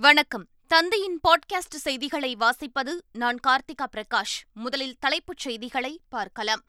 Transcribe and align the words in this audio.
வணக்கம். 0.00 0.46
தந்தையின் 0.66 1.20
பாட்காஸ்ட் 1.28 1.74
செய்திகளை 1.74 2.36
வாசிப்பது 2.36 3.00
நான் 3.12 3.38
கார்த்திகா 3.46 3.86
பிரகாஷ். 3.96 4.42
முதலில் 4.52 4.96
தலைப்புச் 4.98 5.38
செய்திகளை 5.38 6.00
பார்க்கலாம். 6.08 6.62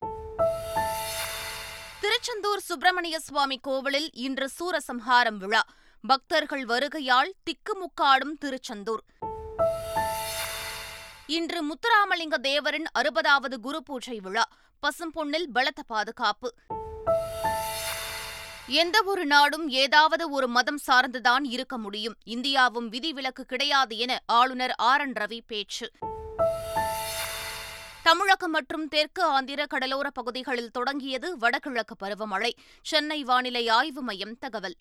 திருச்செந்தூர் 2.00 2.59
சுப்பிரமணிய 2.59 3.19
சுவாமி 3.19 3.59
கோவிலில் 3.59 4.09
இன்று 4.14 4.50
சூரசம்ஹாரம் 4.59 5.38
விழா. 5.38 5.64
பக்தர்கள் 6.01 6.66
வருகையால் 6.66 7.32
திக்குமுக்காடும் 7.43 8.38
திருச்செந்தூர். 8.39 9.04
இன்று 11.26 11.73
முத்துராமலிங்க 11.73 12.38
தேவரின் 12.44 12.86
அறுபதாவது 13.00 13.57
குரு 13.57 13.84
பூஜை 13.84 14.20
விழா. 14.20 14.48
பசும்பொன்னில் 14.82 15.48
பலத்த 15.54 15.84
பாதுகாப்பு. 15.84 16.54
எந்த 18.68 19.04
ஒரு 19.04 19.25
நாடும் 19.25 19.70
ஏதாவது 19.70 20.29
ஒரு 20.29 20.47
மதம் 20.47 20.79
சார்ந்துதான் 20.88 21.43
இருக்க 21.43 21.77
முடியும். 21.77 22.15
இந்தியாவும் 22.25 22.88
விதிவிலக்கு 22.88 23.45
கிடையாது 23.45 23.97
என 23.97 24.20
ஆளுநர் 24.25 24.71
ஆர். 24.71 25.01
என். 25.01 25.14
ரவி 25.14 25.39
பேச்சு. 25.47 25.92
தமிழகம் 28.04 28.51
மற்றும் 28.51 28.87
தெற்கு 28.87 29.23
ஆந்திர 29.23 29.65
கடலோர 29.65 30.09
பகுதிகளில் 30.09 30.71
தொடங்கியது 30.71 31.37
வடகிழக்கு 31.37 31.96
பருவமழை. 32.05 32.51
சென்னை 32.81 33.23
வானிலை 33.23 33.67
ஆய்வு 33.67 34.01
மையம் 34.01 34.37
தகவல். 34.37 34.75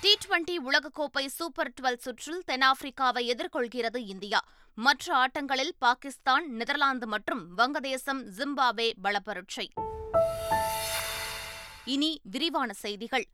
டி 0.00 0.16
டுவெண்டி 0.28 0.56
உலகக்கோப்பை 0.70 1.26
சூப்பர் 1.26 1.72
டுவெல் 1.80 1.96
சுற்றில் 1.96 2.42
தென்னாப்பிரிக்காவை 2.46 3.32
எதிர்கொள்கிறது 3.34 3.96
இந்தியா. 3.96 4.40
மற்ற 4.74 5.14
ஆட்டங்களில் 5.14 5.70
பாகிஸ்தான் 5.78 6.50
நெதர்லாந்து 6.50 7.06
மற்றும் 7.06 7.58
வங்கதேசம் 7.58 8.24
ஜிம்பாப்வே 8.38 8.92
பலப்பரட்சை. 9.02 9.72
இனி 11.86 12.20
விரிவான 12.24 12.72
செய்திகள். 12.72 13.24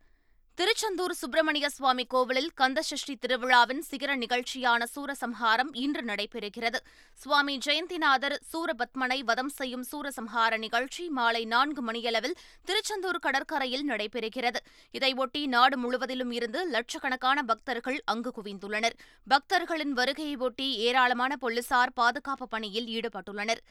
திருச்செந்தூர் 0.55 1.13
சுப்பிரமணிய 1.13 1.69
சுவாமி 1.69 2.05
கோவிலில் 2.05 2.49
கந்தசஷ்டி 2.61 3.15
திருவிழாவின் 3.19 3.81
சிகர 3.81 4.15
நிகழ்ச்சியான 4.15 4.83
சூரசம்ஹாரம் 4.95 5.69
இன்று 5.73 6.01
நடைபெறுகிறது. 6.01 6.75
சுவாமி 7.13 7.57
ஜெயந்திநாதர் 7.57 8.35
சூரபத்மனை 8.51 9.19
வதம் 9.19 9.49
செய்யும் 9.49 9.85
சூரசம்ஹார 9.91 10.57
நிகழ்ச்சி 10.57 11.09
மாலை 11.09 11.45
நான்கு 11.45 11.81
மணியளவில் 11.81 12.37
திருச்செந்தூர் 12.65 13.19
கடற்கரையில் 13.19 13.89
நடைபெறுகிறது. 13.89 14.57
இதையொட்டி 14.93 15.45
நாடு 15.45 15.77
முழுவதிலும் 15.77 16.31
இருந்து 16.31 16.69
லட்சக்கணக்கான 16.69 17.43
பக்தர்கள் 17.43 18.01
அங்கு 18.05 18.31
குவிந்துள்ளனர். 18.41 18.97
பக்தர்களின் 19.27 19.97
வருகையையொட்டி 19.97 20.69
ஏராளமான 20.71 21.35
போலீசார் 21.35 21.93
பாதுகாப்பு 21.93 22.47
பணியில் 22.47 22.87
ஈடுபட்டுள்ளனர். 22.87 23.63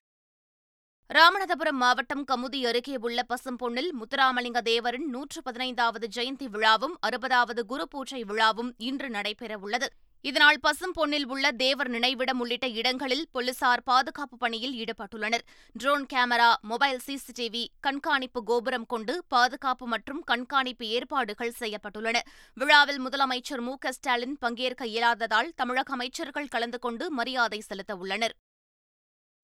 ராமநாதபுரம் 1.10 1.80
மாவட்டம் 1.82 2.24
கமுதி 2.24 2.58
அருகே 2.66 2.96
உள்ள 3.00 3.20
பசும்பொன்னில் 3.22 3.88
முத்துராமலிங்க 4.00 4.60
தேவரின் 4.62 5.06
நூற்று 5.06 5.42
பதினைந்தாவது 5.42 6.06
ஜெயந்தி 6.16 6.46
விழாவும் 6.52 6.94
அறுபதாவது 7.06 7.62
குரு 7.62 7.84
பூஜை 7.88 8.20
விழாவும் 8.24 8.70
இன்று 8.78 9.08
நடைபெறவுள்ளது 9.08 9.86
இதனால் 10.24 10.58
பசும்பொன்னில் 10.62 11.26
உள்ள 11.26 11.50
தேவர் 11.52 11.88
நினைவிடம் 11.88 12.40
உள்ளிட்ட 12.42 12.66
இடங்களில் 12.80 13.24
போலீசார் 13.32 13.82
பாதுகாப்பு 13.82 14.36
பணியில் 14.36 14.74
ஈடுபட்டுள்ளனர். 14.82 15.44
ட்ரோன் 15.78 16.06
கேமரா 16.12 16.50
மொபைல் 16.72 17.00
சிசிடிவி 17.06 17.64
கண்காணிப்பு 17.80 18.42
கோபுரம் 18.42 18.86
கொண்டு 18.86 19.16
பாதுகாப்பு 19.28 19.86
மற்றும் 19.86 20.20
கண்காணிப்பு 20.24 20.86
ஏற்பாடுகள் 20.86 21.56
செய்யப்பட்டுள்ளன. 21.58 22.20
விழாவில் 22.54 23.00
முதலமைச்சர் 23.06 23.60
மு 23.60 23.74
ஸ்டாலின் 23.90 24.38
பங்கேற்க 24.38 24.86
இயலாததால் 24.86 25.50
தமிழக 25.56 25.92
அமைச்சர்கள் 25.92 26.52
கலந்து 26.56 26.78
கொண்டு 26.78 27.10
மரியாதை 27.10 27.60
செலுத்த 27.60 27.96
உள்ளனர். 27.96 28.36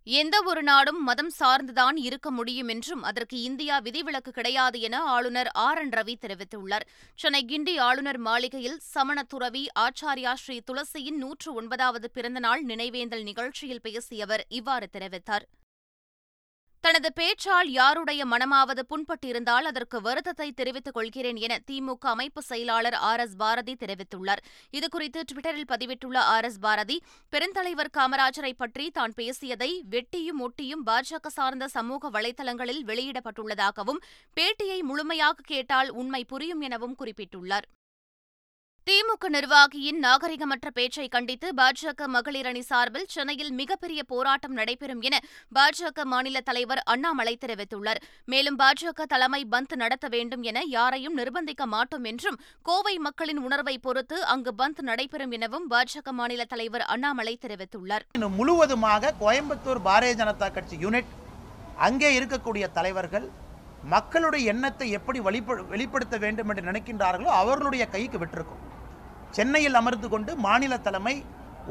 எந்த 0.06 0.42
ஒரு 0.42 0.62
நாடும் 0.62 1.02
மதம் 1.02 1.30
சார்ந்துதான் 1.38 1.96
இருக்க 1.96 2.30
முடியும் 2.30 2.68
என்றும் 2.68 3.02
அதற்கு 3.02 3.40
இந்தியா 3.40 3.78
விதிவிலக்கு 3.78 4.30
கிடையாது 4.30 4.80
என 4.80 5.00
ஆளுநர் 5.02 5.46
ஆர் 5.46 5.78
என் 5.78 5.90
ரவி 5.90 6.14
தெரிவித்துள்ளார். 6.20 6.86
சென்னை 7.14 7.44
கிண்டி 7.48 7.78
ஆளுநர் 7.78 8.18
மாளிகையில் 8.18 8.78
சமண 8.80 9.22
துறவி 9.22 9.66
ஆச்சாரியா 9.78 10.34
ஸ்ரீ 10.34 10.58
துளசியின் 10.70 11.18
நூற்று 11.18 11.52
ஒன்பதாவது 11.54 12.10
பிறந்தநாள் 12.10 12.64
நினைவேந்தல் 12.64 13.22
நிகழ்ச்சியில் 13.22 13.80
பேசிய 13.80 14.24
அவர் 14.24 14.44
இவ்வாறு 14.48 14.88
தெரிவித்தார். 14.92 15.46
தனது 16.84 17.08
பேச்சால் 17.12 17.68
யாருடைய 17.77 18.27
மனமாவது 18.27 18.83
புண்பட்டிருந்தால் 18.90 19.67
அதற்கு 19.70 19.98
வருத்தத்தை 20.01 20.46
தெரிவித்துக் 20.52 20.95
கொள்கிறேன் 20.95 21.36
என 21.36 21.55
திமுக 21.70 22.06
அமைப்பு 22.14 22.42
செயலாளர் 22.42 22.96
ஆர் 23.08 23.20
எஸ் 23.20 23.36
பாரதி 23.36 23.74
தெரிவித்துள்ளார். 23.74 24.42
இதுகுறித்து 24.73 25.23
டுவிட்டரில் 25.30 25.70
பதிவிட்டுள்ள 25.73 26.18
ஆர் 26.34 26.45
எஸ் 26.45 26.61
பாரதி 26.61 27.02
பெருந்தலைவர் 27.33 27.92
காமராஜரை 27.98 28.52
பற்றி 28.56 28.90
தான் 28.90 29.17
பேசியதை 29.17 29.70
வெட்டியும் 29.95 30.42
ஒட்டியும் 30.46 30.86
பாஜக 30.86 31.27
சார்ந்த 31.39 31.68
சமூக 31.68 32.11
வலைதளங்களில் 32.11 32.83
வெளியிடப்பட்டுள்ளதாகவும் 32.90 34.02
பேட்டியை 34.36 34.80
முழுமையாக 34.83 35.46
கேட்டால் 35.52 35.90
உண்மை 35.90 36.24
புரியும் 36.24 36.61
எனவும் 36.61 36.96
குறிப்பிட்டுள்ளார். 36.98 37.68
திமுக 38.89 39.29
நிர்வாகியின் 39.35 39.97
நாகரிகமற்ற 40.05 40.69
பேச்சை 40.74 41.07
கண்டித்து 41.14 41.48
பாஜக 41.61 42.07
மகளிர் 42.17 42.48
அணி 42.51 42.61
சார்பில் 42.69 43.07
சென்னையில் 43.14 43.51
மிகப்பெரிய 43.61 44.01
போராட்டம் 44.13 44.52
நடைபெறும் 44.58 45.01
என 45.08 45.17
பாஜக 45.57 46.05
மாநில 46.13 46.41
தலைவர் 46.48 46.80
அண்ணாமலை 46.92 47.35
தெரிவித்துள்ளார். 47.45 48.01
மேலும் 48.33 48.58
பாஜக 48.61 49.07
தலைமை 49.14 49.41
பந்த் 49.55 49.75
நடத்த 49.83 50.08
வேண்டும் 50.14 50.45
என 50.51 50.61
யாரையும் 50.75 51.17
நிர்பந்திக்க 51.20 51.67
மாட்டோம் 51.75 52.07
என்றும் 52.11 52.39
கோவை 52.69 52.95
மக்களின் 53.07 53.41
உணர்வை 53.46 53.75
பொறுத்து 53.86 54.19
அங்கு 54.35 54.52
பந்த் 54.61 54.83
நடைபெறும் 54.91 55.35
எனவும் 55.39 55.67
பாஜக 55.73 56.14
மாநில 56.20 56.46
தலைவர் 56.52 56.85
அண்ணாமலை 56.95 57.35
தெரிவித்துள்ளார். 57.46 58.07
முழுவதுமாக 58.39 59.13
கோயம்புத்தூர் 59.25 59.83
பாரதிய 59.89 60.20
ஜனதா 60.23 60.51
கட்சி 60.58 60.79
யூனிட் 60.85 61.11
அங்கே 61.89 62.13
இருக்கக்கூடிய 62.20 62.67
தலைவர்கள் 62.79 63.27
மக்களுடைய 63.95 64.45
எண்ணத்தை 64.52 64.86
எப்படி 65.01 65.19
வெளிப்படுத்த 65.75 66.17
வேண்டும் 66.23 66.48
என்று 66.52 66.69
நினைக்கின்றார்களோ 66.70 67.33
அவர்களுடைய 67.42 67.85
கைக்கு 67.96 68.19
விட்டிருக்கும். 68.23 68.63
சென்னையில் 69.36 69.79
அமர்ந்து 69.80 70.08
கொண்டு 70.14 70.33
மாநில 70.47 70.74
தலைமை 70.86 71.17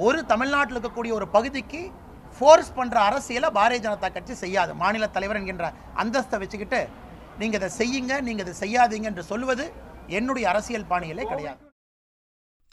ஒரு 0.06 0.20
தமிழ்நாட்டில் 0.32 0.76
இருக்கக்கூடிய 0.76 1.12
ஒரு 1.20 1.28
பகுதிக்கு 1.36 1.82
ஃபோர்ஸ் 2.38 2.72
பண்ணுற 2.78 2.98
அரசியலை 3.10 3.50
பாரதிய 3.58 3.84
ஜனதா 3.86 4.08
கட்சி 4.16 4.34
செய்யாது. 4.44 4.72
மாநில 4.82 5.08
தலைவர் 5.18 5.40
என்கின்ற 5.40 5.68
அந்தஸ்தை 6.02 6.40
வச்சுக்கிட்டு 6.42 6.82
நீங்கள் 7.42 7.60
இதை 7.62 7.70
செய்யுங்க 7.82 8.14
நீங்கள் 8.28 8.46
இதை 8.46 8.56
செய்யாதீங்க 8.64 9.10
என்று 9.12 9.24
சொல்வது 9.32 9.66
என்னுடைய 10.18 10.46
அரசியல் 10.54 10.90
பாணியிலே 10.92 11.26
கிடையாது. 11.32 11.60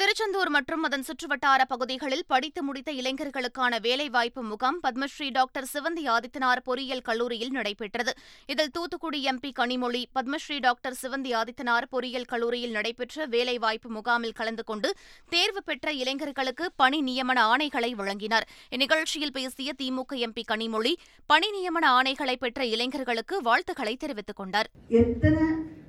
திருச்செந்தூர் 0.03 0.49
மற்றும் 0.49 0.83
அதன் 0.83 1.05
சுற்றுவட்டார 1.09 1.65
பகுதிகளில் 1.69 2.25
படித்து 2.27 2.63
முடித்த 2.63 2.93
இளைஞர்களுக்கான 2.93 3.81
வேலைவாய்ப்பு 3.81 4.43
முகாம் 4.43 4.81
பத்மஸ்ரீ 4.83 5.31
டாக்டர் 5.31 5.67
சிவந்தி 5.73 6.05
ஆதித்தனார் 6.07 6.61
பொறியியல் 6.65 7.01
கல்லூரியில் 7.01 7.51
நடைபெற்றது. 7.51 8.13
இதில் 8.47 8.71
தூத்துக்குடி 8.71 9.25
எம்பி 9.25 9.51
கனிமொழி 9.59 10.05
பத்மஸ்ரீ 10.15 10.59
டாக்டர் 10.61 10.97
சிவந்தி 11.03 11.35
ஆதித்தனார் 11.35 11.87
பொறியியல் 11.91 12.25
கல்லூரியில் 12.25 12.71
நடைபெற்ற 12.71 13.27
வேலைவாய்ப்பு 13.27 13.91
முகாமில் 13.91 14.33
கலந்து 14.33 14.65
கொண்டு 14.65 14.95
தேர்வு 15.29 15.63
பெற்ற 15.63 15.93
இளைஞர்களுக்கு 15.93 16.73
பணி 16.77 17.01
நியமன 17.01 17.45
ஆணைகளை 17.53 17.91
வழங்கினார். 17.91 18.49
இந்நிகழ்ச்சியில் 18.71 19.33
பேசிய 19.33 19.73
திமுக 19.83 20.15
எம்பி 20.15 20.43
கனிமொழி 20.49 20.95
பணி 21.27 21.51
நியமன 21.51 21.85
ஆணைகளை 21.85 22.35
பெற்ற 22.35 22.65
இளைஞர்களுக்கு 22.65 23.43
வாழ்த்துக்களை 23.43 23.97
தெரிவித்துக் 23.97 24.37
கொண்டார். 24.37 24.71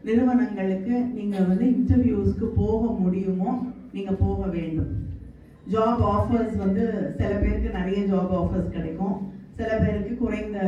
நிறுவனங்களுக்கு 0.07 0.95
நீங்கள் 1.17 1.47
வந்து 1.51 1.65
இன்டர்வியூஸ்க்கு 1.75 2.47
போக 2.61 2.81
முடியுமோ 3.03 3.51
நீங்கள் 3.95 4.21
போக 4.23 4.41
வேண்டும். 4.55 4.91
ஜாப் 5.73 6.01
ஆஃபர்ஸ் 6.15 6.55
வந்து 6.63 6.85
சில 7.19 7.31
பேருக்கு 7.43 7.77
நிறைய 7.79 7.99
ஜாப் 8.13 8.33
ஆஃபர்ஸ் 8.41 8.73
கிடைக்கும். 8.75 9.15
சில 9.59 9.69
பேருக்கு 9.83 10.13
குறைந்த 10.23 10.59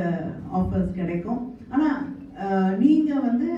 ஆஃபர்ஸ் 0.60 0.92
கிடைக்கும். 1.00 1.42
ஆனால் 1.74 2.00
நீங்கள் 2.84 3.26
வந்து 3.28 3.50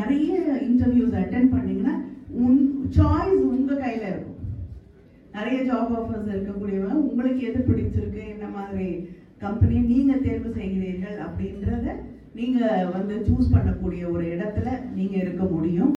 நிறைய 0.00 0.32
இன்டர்வியூஸ் 0.68 1.18
அட்டன் 1.22 1.52
பண்ணீங்கன்னா 1.54 1.96
உன் 2.44 2.60
சாய்ஸ் 2.98 3.40
உங்கள் 3.54 3.82
கையில் 3.84 4.06
இருக்கும். 4.10 4.38
நிறைய 5.36 5.58
ஜாப் 5.70 5.92
ஆஃபர்ஸ் 5.98 6.30
இருக்கக்கூடியவங்க 6.34 6.96
உங்களுக்கு 7.08 7.42
எது 7.48 7.60
பிடிச்சிருக்கு 7.68 8.22
என்ன 8.34 8.46
மாதிரி 8.56 8.88
கம்பெனி 9.44 9.76
நீங்கள் 9.92 10.24
தேர்வு 10.24 10.50
செய்கிறீர்கள் 10.58 11.16
அப்படின்றத 11.26 11.94
நீங்கள் 12.36 12.90
வந்து 12.94 13.14
சூஸ் 13.26 13.52
பண்ணக்கூடிய 13.54 14.02
ஒரு 14.14 14.24
இடத்துல 14.34 14.68
நீங்கள் 14.98 15.22
இருக்க 15.24 15.44
முடியும். 15.54 15.92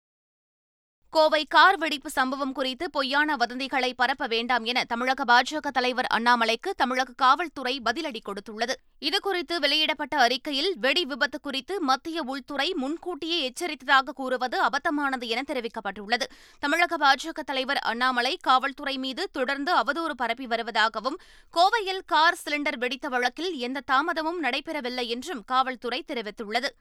கோவை 1.15 1.45
கார் 1.45 1.77
வெடிப்பு 1.77 2.09
சம்பவம் 2.09 2.51
குறித்து 2.51 2.89
பொய்யான 2.89 3.35
வதந்திகளை 3.35 3.93
பரப்ப 3.95 4.27
வேண்டாம் 4.27 4.63
என 4.63 4.83
தமிழக 4.83 5.23
பாஜக 5.23 5.67
தலைவர் 5.67 6.07
அண்ணாமலைக்கு 6.13 6.69
தமிழக 6.75 7.13
காவல்துறை 7.15 7.81
பதிலடி 7.85 8.21
கொடுத்துள்ளது. 8.25 8.73
இதுகுறித்து 8.99 9.59
வெளியிடப்பட்ட 9.59 10.17
அறிக்கையில் 10.17 10.77
வெடி 10.77 11.05
விபத்து 11.05 11.39
குறித்து 11.39 11.81
மத்திய 11.81 12.21
உள்துறை 12.21 12.73
முன்கூட்டியே 12.73 13.37
எச்சரித்ததாக 13.49 14.15
கூறுவது 14.15 14.59
அபத்தமானது 14.63 15.27
என 15.27 15.43
தெரிவிக்கப்பட்டுள்ளது. 15.47 16.23
தமிழக 16.59 16.97
பாஜக 16.97 17.39
தலைவர் 17.45 17.77
அண்ணாமலை 17.77 18.37
காவல்துறை 18.41 18.97
மீது 18.97 19.29
தொடர்ந்து 19.31 19.73
அவதூறு 19.75 20.13
பரப்பி 20.15 20.45
வருவதாகவும் 20.45 21.19
கோவையில் 21.53 22.03
கார் 22.05 22.41
சிலிண்டர் 22.45 22.77
வெடித்த 22.77 23.09
வழக்கில் 23.09 23.53
எந்த 23.53 23.81
தாமதமும் 23.91 24.43
நடைபெறவில்லை 24.43 25.07
என்றும் 25.07 25.43
காவல்துறை 25.45 26.03
தெரிவித்துள்ளது. 26.07 26.71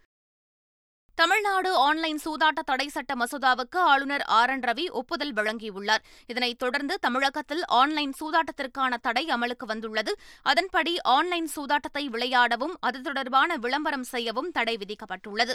தமிழ்நாடு 1.14 1.76
ஆன்லைன் 1.76 2.19
சூதாட்ட 2.25 2.61
தடை 2.64 2.88
சட்ட 2.88 3.14
மசோதாவுக்கு 3.14 3.76
ஆளுநர் 3.76 4.22
ஆர் 4.22 4.50
என் 4.50 4.61
ரவி 4.61 4.90
ஒப்புதல் 4.90 5.32
வழங்கியுள்ளார். 5.32 6.02
இதனைத் 6.26 6.58
தொடர்ந்து 6.58 6.99
தமிழகத்தில் 6.99 7.62
ஆன்லைன் 7.66 8.14
சூதாட்டத்திற்கான 8.20 8.94
தடை 9.02 9.26
அமலுக்கு 9.26 9.66
வந்துள்ளது. 9.66 10.14
அதன்படி 10.43 11.00
ஆன்லைன் 11.00 11.49
சூதாட்டத்தை 11.56 12.05
விளையாடவும் 12.06 12.75
அது 12.81 13.00
தொடர்பான 13.00 13.56
விளம்பரம் 13.56 14.02
செய்யவும் 14.02 14.50
தடை 14.50 14.76
விதிக்கப்பட்டுள்ளது. 14.76 15.55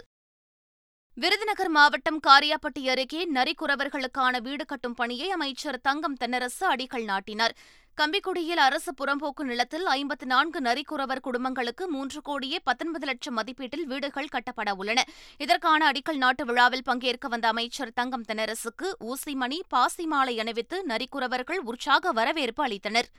விருதுநகர் 1.22 1.70
மாவட்டம் 1.70 2.20
காரியாப்பட்டி 2.28 2.82
அருகே 2.90 3.22
நரிக்குறவர்களுக்கான 3.36 4.40
வீடு 4.42 4.66
கட்டும் 4.66 4.94
பணியை 4.94 5.30
அமைச்சர் 5.30 5.80
தங்கம் 5.82 6.16
தென்னரசு 6.20 6.64
அடிக்கல் 6.74 7.04
நாட்டினார். 7.04 7.54
கம்பிக்குடியில் 7.98 8.62
அரசு 8.68 8.92
புறம்போக்கு 9.00 9.44
நிலத்தில் 9.44 9.86
ஐம்பத்து 9.86 10.26
நான்கு 10.26 10.60
நரிக்குறவர் 10.62 11.22
குடும்பங்களுக்கு 11.22 11.88
மூன்று 11.88 12.22
கோடியே 12.22 12.60
பத்தொன்பது 12.64 13.06
லட்சம் 13.06 13.38
மதிப்பீட்டில் 13.38 13.86
வீடுகள் 13.86 14.28
கட்டப்பட 14.28 14.72
உள்ளன. 14.74 15.04
இதற்கான 15.38 15.92
அடிக்கல் 15.92 16.22
நாட்டு 16.26 16.46
விழாவில் 16.46 16.88
பங்கேற்க 16.90 17.28
வந்த 17.28 17.48
அமைச்சர் 17.48 17.94
தங்கம் 17.94 18.28
தென்னரசுக்கு 18.32 18.90
ஊசிமணி 19.12 19.60
பாசி 19.68 20.06
மாலை 20.06 20.40
அணிவித்து 20.40 20.80
நரிக்குறவர்கள் 20.88 21.64
உற்சாக 21.72 22.12
வரவேற்பு 22.12 22.64
அளித்தனர். 22.68 23.10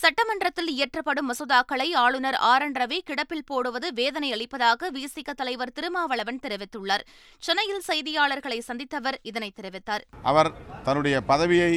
சட்டமன்றத்தில் 0.00 0.68
இயற்றப்படும் 0.74 1.28
மசோதாக்களை 1.28 1.86
ஆளுநர் 2.02 2.36
ஆர் 2.48 2.62
என் 2.62 2.76
ரவி 2.80 2.98
கிடப்பில் 3.06 3.46
போடுவது 3.46 3.92
வேதனை 3.92 4.28
அளிப்பதாக 4.32 4.90
விசிக 4.96 5.32
தலைவர் 5.40 5.72
திருமாவளவன் 5.72 6.38
தெரிவித்துள்ளார். 6.42 7.04
சென்னையில் 7.46 7.82
செய்தியாளர்களை 7.88 8.58
சந்தித்தவர் 8.68 9.16
இதனை 9.22 9.52
தெரிவித்தார். 9.60 10.04
அவர் 10.22 10.50
தன்னுடைய 10.82 11.20
பதவியை 11.20 11.72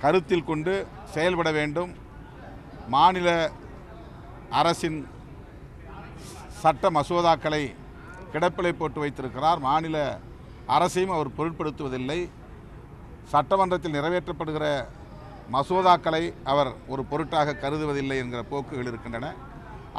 கருத்தில் 0.00 0.44
கொண்டு 0.44 0.74
செயல்பட 1.14 1.50
வேண்டும். 1.58 1.92
மாநில 2.88 3.50
அரசின் 4.60 5.00
சட்ட 6.62 6.90
மசோதாக்களை 6.90 7.62
கிடப்பிலை 8.32 8.72
போட்டு 8.72 9.00
வைத்திருக்கிறார். 9.00 9.58
மாநில 9.58 9.96
அரசையும் 10.66 11.16
அவர் 11.16 11.36
பொருட்படுத்துவதில்லை. 11.38 12.20
சட்டமன்றத்தில் 13.34 13.98
நிறைவேற்றப்படுகிற 13.98 14.66
மசோதாக்களை 15.54 16.22
அவர் 16.52 16.70
ஒரு 16.92 17.04
பொருட்டாக 17.10 17.58
கருதுவதில்லை 17.62 18.16
என்கிற 18.22 18.42
போக்குகள் 18.52 18.88
இருக்கின்றன. 18.90 19.34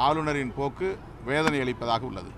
ஆளுநரின் 0.07 0.55
போக்கு 0.57 0.89
வேதனை 1.29 1.59
அளிப்பதாக 1.59 2.05
உள்ளது. 2.09 2.31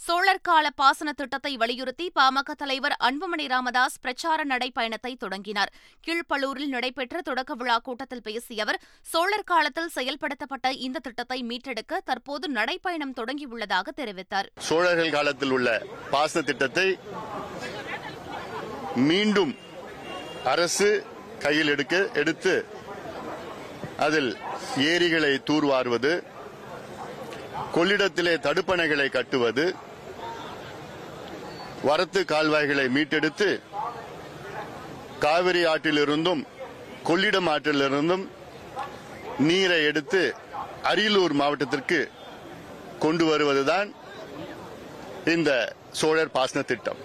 சோழர் 0.00 0.42
கால 0.48 0.66
பாசன 0.80 1.12
திட்டத்தை 1.12 1.52
வலியுறுத்தி 1.56 2.06
பாமக 2.18 2.54
தலைவர் 2.62 2.94
அன்புமணி 3.06 3.46
ராமதாஸ் 3.52 3.96
பிரச்சார 4.00 4.40
நடைப்பயணத்தை 4.44 5.12
தொடங்கினார். 5.22 5.72
கீழ்ப்பள்ளூரில் 6.06 6.72
நடைபெற்ற 6.74 7.22
தொடக்க 7.28 7.54
விழா 7.54 7.78
கூட்டத்தில் 7.78 8.22
பேசிய 8.26 8.64
அவர் 8.64 8.78
சோழர் 9.12 9.48
காலத்தில் 9.52 9.90
செயல்படுத்தப்பட்ட 9.94 10.70
இந்த 10.86 11.02
திட்டத்தை 11.06 11.38
மீட்டெடுக்க 11.50 12.00
தற்போது 12.10 12.48
நடைப்பயணம் 12.52 13.16
தொடங்கியுள்ளதாக 13.20 13.94
தெரிவித்தார். 14.00 14.48
சோழர்கள் 14.68 15.10
காலத்தில் 15.10 15.50
உள்ள 15.50 15.82
பாசன 16.10 16.44
திட்டத்தை 16.50 16.88
மீண்டும் 19.10 19.54
அரசு 20.54 20.90
கையில் 21.44 21.72
எடுக்க 21.74 21.96
எடுத்து 22.20 22.54
அதில் 24.04 24.30
ஏரிகளை 24.90 25.32
தூர்வாருவது 25.48 26.12
கொள்ளிடத்திலே 27.76 28.34
தடுப்பணைகளை 28.46 29.06
கட்டுவது 29.16 29.64
வரத்து 31.88 32.20
கால்வாய்களை 32.32 32.86
மீட்டெடுத்து 32.96 33.48
காவிரி 35.24 35.62
ஆற்றிலிருந்தும் 35.72 36.42
கொள்ளிடம் 37.08 37.48
ஆற்றிலிருந்தும் 37.54 38.24
நீரை 39.48 39.80
எடுத்து 39.90 40.22
அரியலூர் 40.90 41.34
மாவட்டத்திற்கு 41.40 42.00
கொண்டு 43.04 43.24
வருவதுதான் 43.30 43.88
இந்த 45.34 45.50
சோழர் 46.00 46.34
பாசன 46.36 46.60
திட்டம். 46.62 47.00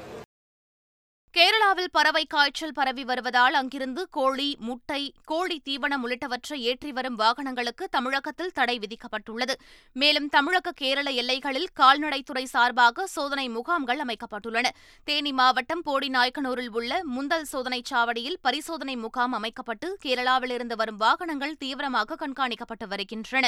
கேரளாவில் 1.36 1.92
பறவை 1.92 2.26
காய்ச்சல் 2.26 2.74
பரவி 2.74 3.04
வருவதால் 3.04 3.54
அங்கிருந்து 3.54 4.10
கோழி 4.10 4.48
முட்டை 4.60 5.14
கோழி 5.26 5.62
தீவனம் 5.70 6.04
உள்ளிட்டவற்றை 6.06 6.58
ஏற்றி 6.70 6.92
வரும் 6.92 7.16
வாகனங்களுக்கு 7.16 7.88
தமிழகத்தில் 7.90 8.52
தடை 8.52 8.80
விதிக்கப்பட்டுள்ளது. 8.80 9.56
மேலும் 9.94 10.28
தமிழக 10.28 10.72
கேரள 10.72 11.10
எல்லைகளில் 11.12 11.70
கால்நடைத்துறை 11.80 12.44
சார்பாக 12.44 13.08
சோதனை 13.08 13.50
முகாம்கள் 13.50 14.04
அமைக்கப்பட்டுள்ளன. 14.06 14.68
தேனி 15.04 15.32
மாவட்டம் 15.32 15.82
போடி 15.82 16.10
நாயக்கனூரில் 16.10 16.72
உள்ள 16.72 17.02
முந்தல் 17.16 17.50
சோதனைச் 17.52 17.92
சாவடியில் 17.92 18.40
பரிசோதனை 18.42 18.96
முகாம் 18.96 19.32
அமைக்கப்பட்டு 19.32 19.98
கேரளாவிலிருந்து 20.06 20.76
வரும் 20.76 20.98
வாகனங்கள் 20.98 21.60
தீவிரமாக 21.60 22.16
கண்காணிக்கப்பட்டு 22.16 22.88
வருகின்றன. 22.88 23.48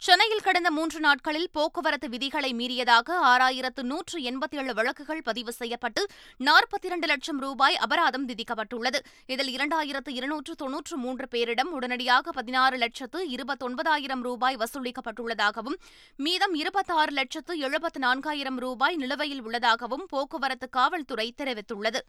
சென்னையில் 0.00 0.42
கடந்த 0.44 0.70
மூன்று 0.70 0.98
நாட்களில் 1.00 1.48
போக்குவரத்து 1.52 2.08
விதிகளை 2.08 2.50
மீறியதாக 2.54 3.14
ஆறாயிரத்து 3.30 3.82
நூற்று 3.82 4.18
எண்பத்தி 4.30 4.56
ஏழு 4.60 4.74
வழக்குகள் 4.74 5.22
பதிவு 5.22 5.52
செய்யப்பட்டு 5.52 6.02
நாற்பத்தி 6.40 6.86
இரண்டு 6.88 7.06
லட்சம் 7.06 7.38
ரூபாய் 7.38 7.76
அபராதம் 7.76 8.26
விதிக்கப்பட்டுள்ளது. 8.28 8.98
இதில் 9.26 9.50
இரண்டாயிரத்து 9.56 10.12
இருநூற்று 10.18 10.54
தொன்னூற்று 10.54 10.96
மூன்று 10.96 11.28
பேரிடம் 11.34 11.72
உடனடியாக 11.78 12.32
பதினாறு 12.32 12.76
லட்சத்து 12.76 13.22
இருபத்தொன்பதாயிரம் 13.36 14.22
ரூபாய் 14.28 14.60
வசூலிக்கப்பட்டுள்ளதாகவும் 14.64 15.78
மீதம் 16.16 16.54
இருபத்தாறு 16.54 17.14
லட்சத்து 17.20 17.56
எழுபத்து 17.58 18.00
நான்காயிரம் 18.00 18.60
ரூபாய் 18.66 18.96
நிலுவையில் 18.96 19.42
உள்ளதாகவும் 19.42 20.06
போக்குவரத்து 20.06 20.68
காவல்துறை 20.68 21.28
தெரிவித்துள்ளது. 21.42 22.02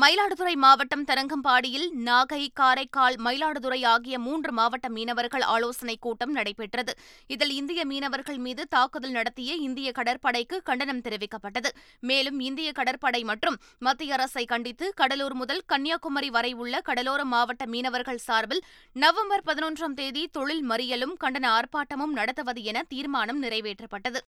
மயிலாடுதுறை 0.00 0.54
மாவட்டம் 0.54 1.04
தரங்கம்பாடியில் 1.04 1.88
நாகை 2.04 2.48
காரைக்கால் 2.52 3.14
மயிலாடுதுறை 3.14 3.84
ஆகிய 3.86 4.18
மூன்று 4.18 4.52
மாவட்ட 4.52 4.88
மீனவர்கள் 4.88 5.40
ஆலோசனைக் 5.40 6.00
கூட்டம் 6.00 6.30
நடைபெற்றது. 6.30 6.94
இதில் 7.26 7.50
இந்திய 7.50 7.84
மீனவர்கள் 7.84 8.38
மீது 8.38 8.68
தாக்குதல் 8.68 9.10
நடத்திய 9.10 9.54
இந்திய 9.54 9.92
கடற்படைக்கு 9.92 10.62
கண்டனம் 10.62 11.00
தெரிவிக்கப்பட்டது. 11.00 11.70
மேலும் 12.00 12.40
இந்திய 12.40 12.72
கடற்படை 12.72 13.24
மற்றும் 13.24 13.58
மத்திய 13.78 14.12
அரசை 14.12 14.44
கண்டித்து 14.44 14.92
கடலூர் 14.94 15.34
முதல் 15.34 15.62
கன்னியாகுமரி 15.66 16.30
வரை 16.30 16.52
உள்ள 16.52 16.80
கடலோர 16.80 17.24
மாவட்ட 17.24 17.66
மீனவர்கள் 17.66 18.16
சார்பில் 18.16 18.62
நவம்பர் 18.92 19.42
பதினொன்றாம் 19.46 19.94
தேதி 19.94 20.28
தொழில் 20.28 20.70
மறியலும் 20.70 21.16
கண்டன 21.20 21.58
ஆர்ப்பாட்டமும் 21.58 22.12
நடத்துவது 22.12 22.62
என 22.62 22.82
தீர்மானம் 22.82 23.42
நிறைவேற்றப்பட்டது. 23.42 24.20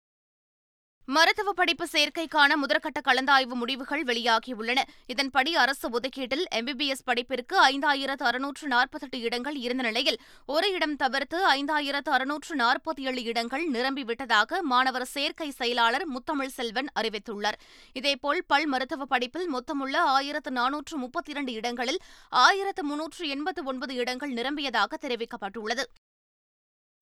மருத்துவ 1.06 1.52
படிப்பு 1.52 1.86
சேர்க்கைக்கான 1.92 2.52
முதற்கட்ட 2.56 3.00
கலந்தாய்வு 3.04 3.54
முடிவுகள் 3.54 4.04
வெளியாகியுள்ளன. 4.04 4.82
இதன்படி 5.06 5.56
அரசு 5.56 5.88
ஒதுக்கீட்டில் 5.88 6.44
எம்பிபிஎஸ் 6.54 7.04
படிப்பிற்கு 7.04 7.56
ஐந்தாயிரத்து 7.64 8.22
அறுநூற்று 8.22 8.68
நாற்பத்தெட்டு 8.68 9.20
இடங்கள் 9.20 9.54
இருந்த 9.54 9.82
நிலையில் 9.82 10.18
ஒரு 10.46 10.72
இடம் 10.72 10.96
தவிர்த்து 10.96 11.38
ஐந்தாயிரத்து 11.54 12.08
அறுநூற்று 12.08 12.56
நாற்பத்தி 12.56 13.00
ஏழு 13.00 13.22
இடங்கள் 13.22 13.70
நிரம்பிவிட்டதாக 13.70 14.60
மாணவர் 14.60 15.06
சேர்க்கை 15.06 15.50
செயலாளர் 15.50 16.06
முத்தமிழ் 16.08 16.54
செல்வன் 16.58 16.88
அறிவித்துள்ளார். 17.00 17.58
இதேபோல் 17.92 18.44
பல் 18.46 18.66
மருத்துவ 18.66 19.04
படிப்பில் 19.04 19.48
மொத்தமுள்ள 19.48 19.98
ஆயிரத்து 19.98 20.50
நானூற்று 20.50 20.96
முப்பத்தி 20.96 21.30
இரண்டு 21.30 21.52
இடங்களில் 21.52 22.00
ஆயிரத்து 22.28 22.84
முன்னூற்று 22.84 23.28
எண்பத்து 23.28 23.64
ஒன்பது 23.64 23.94
இடங்கள் 23.94 24.32
நிரம்பியதாக 24.32 24.94
தெரிவிக்கப்பட்டுள்ளது. 25.00 25.84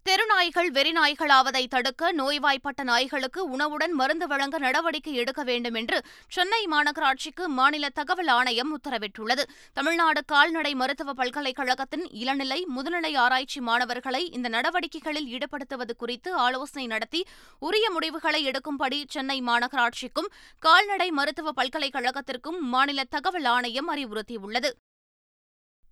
தெருநாய்கள் 0.08 0.69
வெறிநாய்களாவதை 0.76 1.66
தடுக்க 1.66 2.12
நோய்வாய்ப்பட்ட 2.12 2.82
நாய்களுக்கு 2.82 3.40
உணவுடன் 3.50 3.93
மருந்து 3.93 4.26
வழங்க 4.26 4.58
நடவடிக்கை 4.58 5.14
எடுக்க 5.14 5.43
வேண்டும் 5.43 5.75
என்று 5.75 5.99
சென்னை 6.28 6.66
மாநகராட்சிக்கு 6.70 7.46
மாநில 7.46 7.88
தகவல் 7.88 8.26
ஆணையம் 8.26 8.72
உத்தரவிட்டுள்ளது. 8.78 9.44
தமிழ்நாடு 9.72 10.25
கால்நடை 10.25 10.74
மருத்துவ 10.74 11.12
பல்கலைக்கழகத்தின் 11.12 12.05
இளநிலை 12.12 12.67
முதுநிலை 12.77 13.17
ஆராய்ச்சி 13.17 13.60
மாணவர்களை 13.60 14.31
இந்த 14.31 14.48
நடவடிக்கைகளில் 14.48 15.31
ஈடுபடுத்துவது 15.34 15.96
குறித்து 15.96 16.34
ஆலோசனை 16.34 16.86
நடத்தி 16.86 17.27
உரிய 17.58 17.91
முடிவுகளை 17.91 18.50
எடுக்கும்படி 18.50 19.05
சென்னை 19.08 19.41
மாநகராட்சிக்கும் 19.41 20.32
கால்நடை 20.58 21.10
மருத்துவ 21.10 21.53
பல்கலைக்கழகத்திற்கும் 21.56 22.60
மாநில 22.60 23.05
தகவல் 23.05 23.44
ஆணையம் 23.44 23.91
அறிவுறுத்தியுள்ளது. 23.94 24.72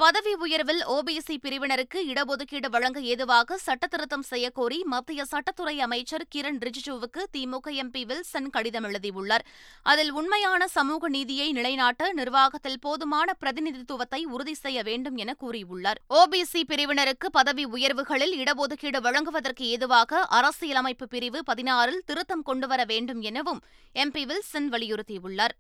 பதவி 0.01 0.33
உயர்வில் 0.45 0.83
ஓபிசி 0.93 1.35
பிரிவினருக்கு 1.45 1.99
இடஒதுக்கீடு 2.13 2.69
வழங்க 2.75 2.99
ஏதுவாக 3.13 3.59
சட்டத்திருத்தம் 3.67 4.25
செய்யக்கோரி 4.31 4.79
மத்திய 4.93 5.25
சட்டத்துறை 5.33 5.75
அமைச்சர் 5.87 6.25
கிரண் 6.35 6.61
ரிஜிஜுவுக்கு 6.67 7.23
திமுக 7.35 7.75
எம்பி 7.83 8.03
வில்சன் 8.07 8.49
கடிதம் 8.55 8.87
எழுதியுள்ளார். 8.91 9.45
அதில் 9.83 10.13
உண்மையான 10.13 10.69
சமூக 10.77 11.09
நீதியை 11.09 11.49
நிலைநாட்ட 11.53 12.13
நிர்வாகத்தில் 12.13 12.81
போதுமான 12.81 13.37
பிரதிநிதித்துவத்தை 13.43 14.25
உறுதி 14.25 14.55
செய்ய 14.55 14.83
வேண்டும் 14.83 15.17
என 15.17 15.37
கூறியுள்ளார். 15.43 16.01
ஓபிசி 16.21 16.63
பிரிவினருக்கு 16.73 17.31
பதவி 17.39 17.67
உயர்வுகளில் 17.77 18.37
இடஒதுக்கீடு 18.43 19.01
வழங்குவதற்கு 19.01 19.67
ஏதுவாக 19.77 20.27
அரசியலமைப்பு 20.39 21.09
பிரிவு 21.09 21.43
பதினாறில் 21.53 22.05
திருத்தம் 22.05 22.43
கொண்டுவர 22.43 22.85
வேண்டும் 22.85 23.21
எனவும் 23.21 23.63
எம்பி 23.95 24.25
வில்சன் 24.27 24.71
வலியுறுத்தியுள்ளார். 24.77 25.57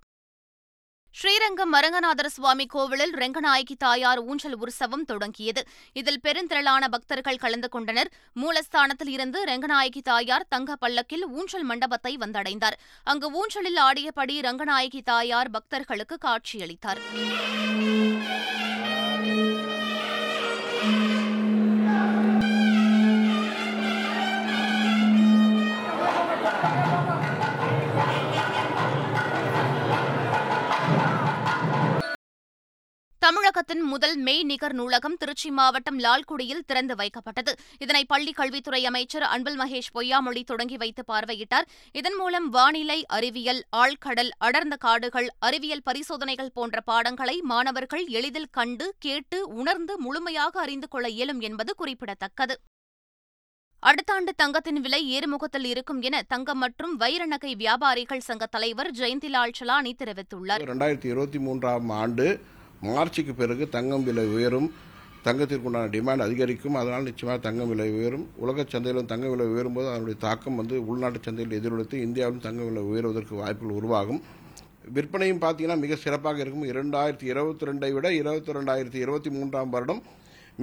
ஸ்ரீரங்கம் 1.12 1.74
மரங்கநாதர் 1.74 2.26
சுவாமி 2.26 2.66
கோவிலில் 2.66 3.14
ரெங்கநாயகி 3.14 3.74
தாயார் 3.78 4.18
ஊஞ்சல் 4.18 4.56
உற்சவம் 4.56 5.04
தொடங்கியது. 5.04 5.66
இதில் 5.92 6.20
பெருந்திரளான 6.24 6.88
பக்தர்கள் 6.90 7.36
கலந்து 7.36 7.68
கொண்டனர். 7.68 8.10
மூலஸ்தானத்தில் 8.40 9.08
இருந்து 9.08 9.44
ரெங்கநாயகி 9.44 10.02
தாயார் 10.02 10.46
தங்க 10.48 10.76
பல்லக்கில் 10.76 11.26
ஊஞ்சல் 11.26 11.62
மண்டபத்தை 11.62 12.16
வந்தடைந்தார். 12.16 12.78
அங்கு 13.04 13.30
ஊஞ்சலில் 13.32 13.76
ஆடியபடி 13.76 14.36
ரங்கநாயகி 14.40 15.02
தாயார் 15.02 15.50
பக்தர்களுக்கு 15.50 16.18
காட்சியளித்தார். 16.24 17.02
தமிழகத்தின் 33.30 33.82
முதல் 33.82 34.16
மெய் 34.16 34.42
நிகர் 34.42 34.72
நூலகம் 34.72 35.16
திருச்சி 35.16 35.50
மாவட்டம் 35.50 35.98
லால்குடியில் 35.98 36.62
திறந்து 36.66 36.94
வைக்கப்பட்டது. 36.94 37.52
இதனை 37.78 38.04
பள்ளிக் 38.04 38.36
கல்வித்துறை 38.36 38.84
அமைச்சர் 38.84 39.22
அன்பில் 39.22 39.58
மகேஷ் 39.60 39.90
பொய்யாமொழி 39.94 40.44
தொடங்கி 40.44 40.76
வைத்து 40.76 41.04
பார்வையிட்டார். 41.12 41.66
இதன் 41.92 42.16
மூலம் 42.16 42.48
வானிலை 42.48 43.06
அறிவியல் 43.06 43.64
ஆழ்கடல் 43.76 44.30
அடர்ந்த 44.38 44.76
காடுகள் 44.76 45.28
அறிவியல் 45.38 45.82
பரிசோதனைகள் 45.82 46.50
போன்ற 46.54 46.80
பாடங்களை 46.80 47.40
மாணவர்கள் 47.40 48.06
எளிதில் 48.06 48.50
கண்டு 48.50 48.94
கேட்டு 48.98 49.48
உணர்ந்து 49.48 50.00
முழுமையாக 50.00 50.60
அறிந்து 50.60 50.88
கொள்ள 50.88 51.08
இயலும் 51.08 51.40
என்பது 51.40 51.74
குறிப்பிடத்தக்கது. 51.74 52.56
அடுத்த 53.78 54.12
ஆண்டு 54.12 54.34
தங்கத்தின் 54.34 54.80
விலை 54.80 55.10
ஏறுமுகத்தில் 55.10 55.64
இருக்கும் 55.64 56.00
என 56.00 56.22
தங்கம் 56.22 56.58
மற்றும் 56.58 56.96
வைர 56.96 57.26
நகை 57.26 57.54
வியாபாரிகள் 57.54 58.20
சங்க 58.20 58.46
தலைவர் 58.46 58.90
ஜெயந்திலால் 58.90 59.52
சலானி 59.60 59.94
தெரிவித்துள்ளார். 60.04 60.62
இரண்டாயிரத்தி 60.62 61.04
இருபத்தி 61.04 61.38
மூன்றாம் 61.38 61.90
ஆண்டு 61.90 62.40
மார்ச்சுக்கு 62.88 63.32
பிறகு 63.40 63.64
தங்கம் 63.76 64.04
விலை 64.08 64.24
உயரும் 64.36 64.68
தங்கத்திற்குண்டான 65.24 65.88
டிமாண்ட் 65.94 66.24
அதிகரிக்கும். 66.26 66.76
அதனால் 66.80 67.08
நிச்சயமாக 67.08 67.40
தங்கம் 67.46 67.70
விலை 67.72 67.88
உயரும். 67.96 68.26
உலக 68.42 68.64
சந்தையிலும் 68.74 69.10
தங்க 69.12 69.26
விலை 69.32 69.46
உயரும் 69.54 69.76
போது 69.78 69.88
அதனுடைய 69.92 70.18
தாக்கம் 70.26 70.58
வந்து 70.60 70.76
உள்நாட்டு 70.90 71.20
சந்தையில் 71.26 71.56
எதிரொலித்து 71.58 71.96
இந்தியாவிலும் 72.06 72.46
தங்க 72.46 72.62
விலை 72.68 72.84
உயர்வதற்கு 72.90 73.34
வாய்ப்புகள் 73.42 73.78
உருவாகும். 73.80 74.20
விற்பனையும் 74.96 75.42
பார்த்தீங்கன்னா 75.42 75.78
மிக 75.84 75.96
சிறப்பாக 76.04 76.40
இருக்கும். 76.44 76.66
இரண்டாயிரத்தி 76.72 77.26
இருபத்தி 77.32 77.68
ரெண்டை 77.70 77.90
விட 77.96 78.06
இருபத்தி 78.20 78.56
ரெண்டாயிரத்தி 78.58 79.00
இருபத்தி 79.04 79.30
மூன்றாம் 79.36 79.74
வருடம் 79.76 80.02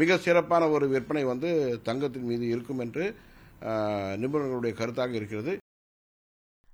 மிக 0.01 0.17
சிறப்பான 0.25 0.63
ஒரு 0.75 0.85
விற்பனை 0.93 1.23
வந்து 1.33 1.49
தங்கத்தின் 1.87 2.27
மீது 2.31 2.45
இருக்கும் 2.53 2.81
என்று 2.85 3.05
நிபுணர்களுடைய 4.23 4.73
கருத்தாக 4.79 5.13
இருக்கிறது. 5.19 5.53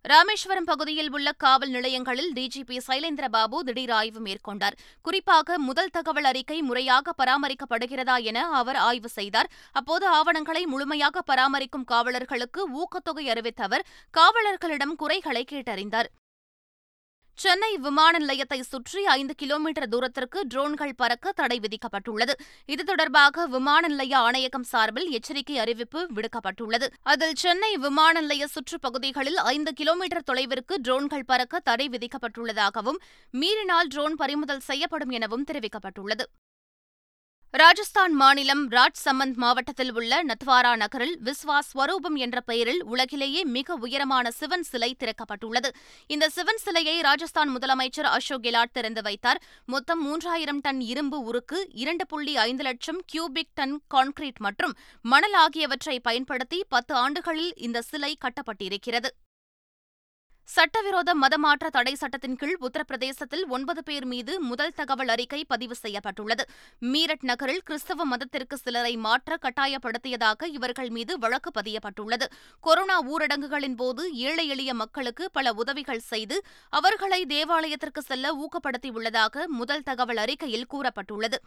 ராமேஸ்வரம் 0.05 0.65
பகுதியில் 0.65 1.11
உள்ள 1.11 1.31
காவல் 1.31 1.69
நிலையங்களில் 1.69 2.33
டிஜிபி 2.33 2.77
சைலேந்திரபாபு 2.87 3.59
திடீர் 3.59 3.89
ஆய்வு 3.89 4.19
மேற்கொண்டார். 4.19 4.75
குறிப்பாக 5.01 5.57
முதல் 5.57 5.89
தகவல் 5.89 6.23
அறிக்கை 6.23 6.61
முறையாக 6.61 7.13
பராமரிக்கப்படுகிறதா 7.17 8.23
என 8.23 8.49
அவர் 8.49 8.75
ஆய்வு 8.75 9.09
செய்தார். 9.09 9.49
அப்போது 9.71 10.07
ஆவணங்களை 10.07 10.65
முழுமையாக 10.65 11.21
பராமரிக்கும் 11.21 11.87
காவலர்களுக்கு 11.91 12.63
ஊக்கத்தொகை 12.81 13.25
அறிவித்த 13.27 13.63
அவர் 13.63 13.85
காவலர்களிடம் 14.17 14.95
குறைகளை 14.95 15.45
கேட்டறிந்தார். 15.51 16.05
சென்னை 17.35 17.77
விமான 17.77 18.17
நிலையத்தை 18.17 18.61
சுற்றி 18.61 19.05
ஐந்து 19.05 19.35
கிலோமீட்டர் 19.35 19.87
தூரத்திற்கு 19.89 20.39
ட்ரோன்கள் 20.53 20.93
பறக்க 20.95 21.31
தடை 21.31 21.59
விதிக்கப்பட்டுள்ளது. 21.59 22.33
இது 22.65 22.83
தொடர்பாக 22.83 23.45
விமான 23.47 23.87
நிலைய 23.87 24.17
ஆணையகம் 24.17 24.63
சார்பில் 24.63 25.09
எச்சரிக்கை 25.09 25.57
அறிவிப்பு 25.57 26.07
விடுக்கப்பட்டுள்ளது. 26.15 26.89
அதில் 27.03 27.33
சென்னை 27.33 27.77
விமான 27.77 28.21
நிலைய 28.21 28.47
சுற்றுப்பகுதிகளில் 28.47 29.35
ஐந்து 29.35 29.73
கிலோமீட்டர் 29.73 30.27
தொலைவிற்கு 30.31 30.77
ட்ரோன்கள் 30.83 31.27
பறக்க 31.31 31.59
தடை 31.59 31.89
விதிக்கப்பட்டுள்ளதாகவும் 31.89 33.01
மீறினால் 33.31 33.87
ட்ரோன் 33.87 34.15
பறிமுதல் 34.15 34.59
செய்யப்படும் 34.59 35.09
எனவும் 35.09 35.45
தெரிவிக்கப்பட்டுள்ளது. 35.51 36.27
ராஜஸ்தான் 37.55 38.13
மாநிலம் 38.13 38.69
ராஜ்சமந்த் 38.69 39.35
மாவட்டத்தில் 39.35 39.93
உள்ள 39.93 40.23
நத்வாரா 40.23 40.75
நகரில் 40.75 41.19
விஸ்வா 41.23 41.59
ஸ்வரூபம் 41.59 42.15
என்ற 42.15 42.41
பெயரில் 42.41 42.83
உலகிலேயே 42.83 43.43
மிக 43.43 43.75
உயரமான 43.75 44.31
சிவன் 44.31 44.63
சிலை 44.63 44.95
திறக்கப்பட்டுள்ளது. 44.99 45.69
இந்த 46.07 46.29
சிவன் 46.29 46.57
சிலையை 46.57 47.01
ராஜஸ்தான் 47.01 47.55
முதலமைச்சர் 47.55 48.09
அசோக் 48.15 48.41
கெலாட் 48.41 48.73
திறந்து 48.73 49.01
வைத்தார். 49.01 49.41
மொத்தம் 49.65 50.01
மூன்றாயிரம் 50.05 50.61
டன் 50.61 50.79
இரும்பு 50.79 51.19
உருக்கு 51.19 51.69
இரண்டு 51.73 52.07
புள்ளி 52.07 52.37
ஐந்து 52.37 52.63
லட்சம் 52.63 53.01
கியூபிக் 53.05 53.53
டன் 53.53 53.81
கான்கிரீட் 53.95 54.39
மற்றும் 54.39 54.73
மணல் 55.01 55.33
ஆகியவற்றை 55.33 55.99
பயன்படுத்தி 55.99 56.65
பத்து 56.69 56.95
ஆண்டுகளில் 56.95 57.53
இந்த 57.55 57.81
சிலை 57.81 58.17
கட்டப்பட்டிருக்கிறது. 58.25 59.11
சட்டவிரோத 60.45 61.15
மதமாற்ற 61.15 61.67
தடை 61.67 61.95
சட்டத்தின் 61.95 62.35
கீழ் 62.35 62.57
உத்தரப்பிரதேசத்தில் 62.61 63.45
ஒன்பது 63.47 63.83
பேர் 63.83 64.05
மீது 64.05 64.41
முதல் 64.41 64.73
தகவல் 64.75 65.07
அறிக்கை 65.07 65.45
பதிவு 65.45 65.75
செய்யப்பட்டுள்ளது. 65.75 66.49
மீரட் 66.79 67.21
நகரில் 67.21 67.61
கிறிஸ்தவ 67.63 68.05
மதத்திற்கு 68.05 68.57
சிலரை 68.57 68.95
மாற்ற 68.97 69.37
கட்டாயப்படுத்தியதாக 69.41 70.45
இவர்கள் 70.47 70.89
மீது 70.89 71.19
வழக்கு 71.19 71.51
பதியப்பட்டுள்ளது. 71.61 72.27
கொரோனா 72.59 72.99
ஊரடங்குகளின் 73.03 73.75
போது 73.75 74.13
ஏழை 74.13 74.47
எளிய 74.47 74.73
மக்களுக்கு 74.73 75.31
பல 75.31 75.53
உதவிகள் 75.53 76.05
செய்து 76.11 76.43
அவர்களை 76.69 77.25
தேவாலயத்திற்கு 77.25 78.01
செல்ல 78.01 78.35
ஊக்கப்படுத்தியுள்ளதாக 78.35 79.45
முதல் 79.45 79.83
தகவல் 79.83 80.17
அறிக்கையில் 80.17 80.71
கூறப்பட்டுள்ளது. 80.73 81.39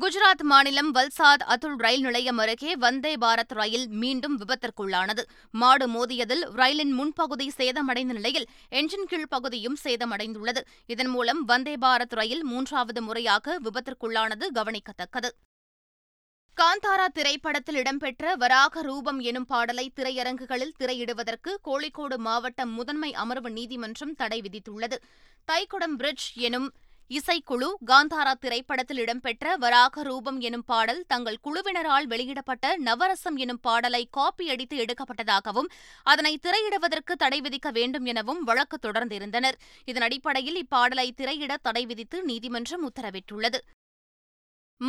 குஜராத் 0.00 0.42
மாநிலம் 0.42 0.94
வல்சாத் 0.94 1.42
அதுல் 1.44 1.76
ரயில் 1.76 2.00
நிலையம் 2.00 2.38
அருகே 2.38 2.76
வந்தே 2.76 3.16
பாரத் 3.16 3.52
ரயில் 3.52 3.88
மீண்டும் 3.88 4.40
விபத்திற்குள்ளானது. 4.40 5.22
மாடு 5.50 5.86
மோதியதில் 5.88 6.44
ரயிலின் 6.50 6.94
முன்பகுதி 7.00 7.48
சேதமடைந்த 7.56 8.12
நிலையில் 8.12 8.46
என்ஜின் 8.70 9.06
கீழ்ப்பகுதியும் 9.10 9.76
சேதமடைந்துள்ளது. 9.84 10.60
இதன் 10.86 11.06
மூலம் 11.06 11.44
வந்தே 11.44 11.74
பாரத் 11.74 12.14
ரயில் 12.14 12.44
மூன்றாவது 12.44 13.02
முறையாக 13.02 13.58
விபத்திற்குள்ளானது 13.60 14.48
கவனிக்கத்தக்கது. 14.54 15.30
காந்தாரா 16.56 17.06
திரைப்படத்தில் 17.06 17.74
இடம்பெற்ற 17.74 18.34
வராக 18.36 18.82
ரூபம் 18.82 19.20
எனும் 19.20 19.46
பாடலை 19.46 19.92
திரையரங்குகளில் 19.96 20.74
திரையிடுவதற்கு 20.78 21.54
கோழிக்கோடு 21.64 22.16
மாவட்ட 22.16 22.66
முதன்மை 22.66 23.14
அமர்வு 23.14 23.50
நீதிமன்றம் 23.50 24.14
தடை 24.14 24.40
விதித்துள்ளது. 24.40 24.98
தைக்குடம் 25.44 25.96
பிரிட்ஜ் 25.96 26.26
எனும் 26.34 26.72
இசைக்குழு 27.10 27.68
காந்தாரா 27.86 28.32
திரைப்படத்தில் 28.40 28.98
இடம்பெற்ற 28.98 29.56
வராக 29.56 30.02
ரூபம் 30.02 30.40
எனும் 30.40 30.64
பாடல் 30.64 31.04
தங்கள் 31.06 31.38
குழுவினரால் 31.42 32.06
வெளியிடப்பட்ட 32.06 32.78
நவரசம் 32.78 33.36
எனும் 33.36 33.60
பாடலை 33.60 34.08
காப்பியடித்து 34.16 34.76
எடுக்கப்பட்டதாகவும் 34.84 35.68
அதனை 36.02 36.38
திரையிடுவதற்கு 36.42 37.12
தடை 37.16 37.40
விதிக்க 37.40 37.70
வேண்டும் 37.70 38.04
எனவும் 38.04 38.42
வழக்கு 38.42 38.78
தொடர்ந்திருந்தனர். 38.82 39.58
இதன் 39.84 40.02
அடிப்படையில் 40.02 40.64
இப்பாடலை 40.64 41.10
திரையிட 41.14 41.56
தடை 41.56 41.86
விதித்து 41.86 42.22
நீதிமன்றம் 42.22 42.90
உத்தரவிட்டுள்ளது. 42.90 43.60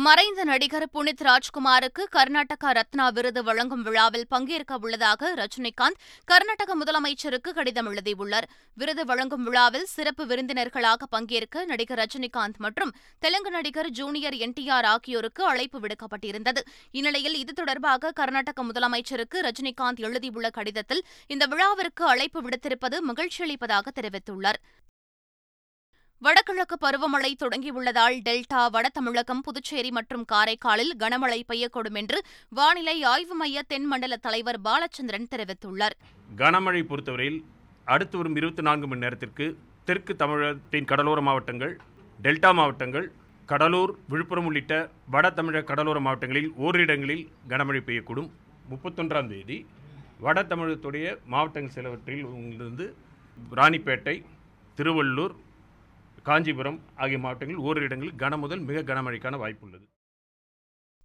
மறைந்த 0.02 0.44
நடிகர் 0.44 0.86
புனித் 0.92 1.20
ராஜ்குமாருக்கு 1.22 2.02
கர்நாடகா 2.12 2.70
ரத்னா 2.70 3.08
விருது 3.08 3.42
வழங்கும் 3.42 3.82
விழாவில் 3.82 4.26
பங்கேற்க 4.28 4.78
உள்ளதாக 4.80 5.34
ரஜினிகாந்த் 5.34 6.00
கர்நாடக 6.24 6.76
முதலமைச்சருக்கு 6.76 7.50
கடிதம் 7.52 7.86
எழுதியுள்ளார். 7.86 8.48
விருது 8.74 9.04
வழங்கும் 9.04 9.42
விழாவில் 9.42 9.84
சிறப்பு 9.84 10.26
விருந்தினர்களாக 10.26 11.06
பங்கேற்க 11.10 11.64
நடிகர் 11.64 11.98
ரஜினிகாந்த் 11.98 12.58
மற்றும் 12.58 12.92
தெலுங்கு 13.18 13.50
நடிகர் 13.50 13.90
ஜூனியர் 13.90 14.34
என்டிஆர் 14.34 14.84
ஆகியோருக்கு 14.84 15.44
அழைப்பு 15.44 15.80
விடுக்கப்பட்டிருந்தது. 15.80 16.62
இந்நிலையில் 16.90 17.34
இது 17.34 17.52
தொடர்பாக 17.52 18.10
கர்நாடக 18.10 18.64
முதலமைச்சருக்கு 18.64 19.48
ரஜினிகாந்த் 19.48 20.00
எழுதியுள்ள 20.00 20.50
கடிதத்தில் 20.50 21.04
இந்த 21.26 21.46
விழாவிற்கு 21.46 22.04
அழைப்பு 22.04 22.42
விடுத்திருப்பது 22.42 22.98
மகிழ்ச்சியளிப்பதாக 23.08 23.86
தெரிவித்துள்ளார். 24.00 24.60
வடகிழக்கு 26.22 26.76
பருவமழை 26.82 27.30
தொடங்கியுள்ளதால் 27.40 28.16
டெல்டா 28.26 28.60
வட 28.74 28.86
தமிழகம் 28.88 29.40
புதுச்சேரி 29.46 29.90
மற்றும் 29.96 30.24
காரைக்காலில் 30.32 30.92
கனமழை 31.02 31.38
பெய்யக்கூடும் 31.50 31.98
என்று 32.00 32.18
வானிலை 32.58 32.94
ஆய்வு 33.12 33.34
மைய 33.40 33.62
தென்மண்டல 33.72 34.16
தலைவர் 34.26 34.58
பாலச்சந்திரன் 34.66 35.28
தெரிவித்துள்ளார். 35.32 35.96
கனமழை 36.42 36.82
பொறுத்தவரையில் 36.90 37.38
அடுத்து 37.86 38.16
வரும் 38.18 38.36
இருபத்தி 38.40 38.62
நான்கு 38.68 38.88
மணி 38.90 39.04
நேரத்திற்கு 39.04 39.46
தெற்கு 39.88 40.16
தமிழகத்தின் 40.22 40.88
கடலோர 40.92 41.20
மாவட்டங்கள் 41.28 41.74
டெல்டா 42.18 42.52
மாவட்டங்கள் 42.60 43.06
கடலூர் 43.52 43.92
விழுப்புரம் 44.12 44.46
உள்ளிட்ட 44.50 44.74
வட 45.14 45.30
தமிழக 45.38 45.66
கடலோர 45.70 46.00
மாவட்டங்களில் 46.06 46.50
ஓரிரு 46.64 46.84
இடங்களில் 46.86 47.24
கனமழை 47.48 47.82
பெய்யக்கூடும். 47.88 48.30
முப்பத்தொன்றாம் 48.70 49.30
தேதி 49.32 49.58
வட 50.26 50.42
தமிழகத்துடைய 50.52 51.06
மாவட்டங்கள் 51.32 51.74
சிலவற்றில் 51.78 52.24
இருந்து 52.58 52.86
ராணிப்பேட்டை 53.60 54.16
திருவள்ளூர் 54.78 55.34
காஞ்சிபுரம் 56.24 56.80
ஆகிய 56.96 57.18
மாவட்டங்களில் 57.18 57.64
ஓரிரு 57.64 57.84
இடங்களில் 57.84 58.14
கன 58.18 58.38
முதல் 58.38 58.58
மிக 58.58 58.82
கனமழைக்கான 58.82 59.38
வாய்ப்புள்ளது 59.42 59.86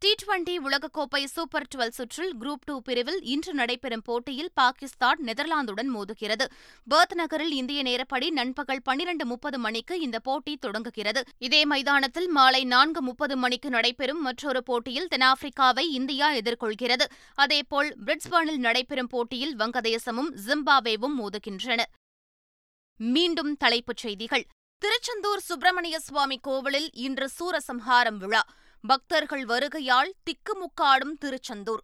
டி 0.02 0.16
டுவெண்டி 0.22 0.54
உலகக்கோப்பை 0.66 1.24
சூப்பர் 1.24 1.66
டுவெல் 1.76 1.96
சுற்றில் 1.98 2.36
குரூப் 2.40 2.66
டூ 2.66 2.82
பிரிவில் 2.82 3.20
இன்று 3.22 3.54
நடைபெறும் 3.54 4.02
போட்டியில் 4.02 4.52
பாகிஸ்தான் 4.54 5.20
நெதர்லாந்துடன் 5.26 5.90
மோதுகிறது. 5.96 6.46
பர்த் 6.90 7.16
நகரில் 7.16 7.52
இந்திய 7.52 7.84
நேரப்படி 7.84 8.30
நண்பகல் 8.30 8.82
பனிரண்டு 8.84 9.26
முப்பது 9.26 9.60
மணிக்கு 9.60 10.00
இந்த 10.00 10.20
போட்டி 10.20 10.58
தொடங்குகிறது. 10.58 11.24
இதே 11.38 11.66
மைதானத்தில் 11.66 12.30
மாலை 12.30 12.64
நான்கு 12.64 13.02
முப்பது 13.02 13.38
மணிக்கு 13.38 13.70
நடைபெறும் 13.70 14.22
மற்றொரு 14.22 14.64
போட்டியில் 14.64 15.08
தென்னாப்பிரிக்காவை 15.16 15.86
இந்தியா 16.00 16.34
எதிர்கொள்கிறது. 16.34 17.08
அதேபோல் 17.36 17.96
பிரிட்ஸ்பர்னில் 18.06 18.58
நடைபெறும் 18.58 19.08
போட்டியில் 19.08 19.58
வங்கதேசமும் 19.58 20.32
ஜிம்பாப்வேவும் 20.46 21.18
மோதுகின்றன. 21.20 21.82
மீண்டும் 22.98 23.58
தலைப்புச் 23.58 23.98
செய்திகள். 23.98 24.46
திருச்செந்தூர் 24.80 25.40
சுப்பிரமணிய 25.40 26.00
சுவாமி 26.00 26.38
கோவிலில் 26.38 26.90
இன்று 26.94 27.30
சூரசம்ஹாரம் 27.40 28.18
விழா. 28.18 28.44
பக்தர்கள் 28.82 29.46
வருகையால் 29.46 30.12
திக்குமுக்காடும் 30.24 31.18
திருச்செந்தூர். 31.20 31.84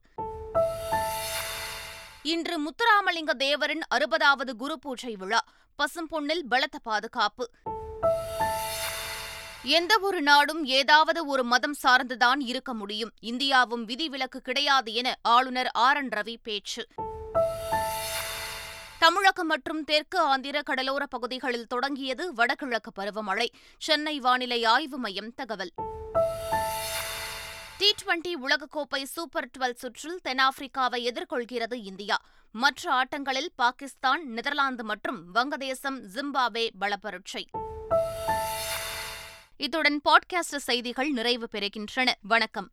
இன்று 2.22 2.66
முத்துராமலிங்க 2.66 3.32
தேவரின் 3.38 3.82
அறுபதாவது 3.96 4.52
குரு 4.52 4.80
பூஜை 4.80 5.16
விழா. 5.16 5.44
பசும்பொன்னில் 5.78 6.44
பலத்த 6.50 6.80
பாதுகாப்பு. 6.80 7.50
எந்த 9.64 10.00
ஒரு 10.00 10.22
நாடும் 10.22 10.66
ஏதாவது 10.66 11.26
ஒரு 11.26 11.44
மதம் 11.44 11.76
சார்ந்துதான் 11.84 12.40
இருக்க 12.40 12.74
முடியும். 12.74 13.12
இந்தியாவும் 13.22 13.84
விதிவிலக்கு 13.84 14.42
கிடையாது 14.42 14.94
என 14.94 15.16
ஆளுநர் 15.22 15.68
ஆர். 15.68 15.98
என். 15.98 16.10
ரவி 16.10 16.36
பேச்சு. 16.44 16.88
தமிழகம் 19.00 19.48
மற்றும் 19.48 19.84
தெற்கு 19.84 20.20
ஆந்திர 20.20 20.62
கடலோர 20.62 21.06
பகுதிகளில் 21.06 21.68
தொடங்கியது 21.68 22.34
வடகிழக்கு 22.34 22.92
பருவமழை. 23.00 23.48
சென்னை 23.78 24.20
வானிலை 24.20 24.64
ஆய்வு 24.64 24.98
மையம் 24.98 25.34
தகவல். 25.34 25.72
டி 27.78 27.94
டுவெண்டி 28.06 28.34
உலகக்கோப்பை 28.48 29.04
சூப்பர் 29.04 29.50
டுவெல் 29.58 29.76
சுற்றில் 29.76 30.20
தென்னாப்பிரிக்காவை 30.24 31.08
எதிர்கொள்கிறது 31.08 31.74
இந்தியா. 31.74 32.22
மற்ற 32.52 32.92
ஆட்டங்களில் 32.92 33.48
பாகிஸ்தான் 33.56 34.28
நெதர்லாந்து 34.28 34.84
மற்றும் 34.84 35.36
வங்கதேசம் 35.36 36.02
ஜிம்பாப்வே 36.16 36.70
பலப்பரட்சை. 36.80 37.46
இத்துடன் 39.58 40.02
பாட்காஸ்ட் 40.10 40.56
செய்திகள் 40.58 41.10
நிறைவு 41.10 41.48
பெறுகின்றன. 41.52 42.12
வணக்கம். 42.22 42.64